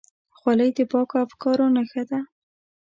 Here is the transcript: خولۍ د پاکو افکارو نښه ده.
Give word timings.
خولۍ 0.37 0.69
د 0.77 0.79
پاکو 0.91 1.15
افکارو 1.25 1.65
نښه 1.75 2.03
ده. 2.09 2.19